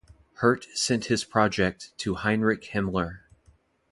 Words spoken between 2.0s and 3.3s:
Heinrich Himmler.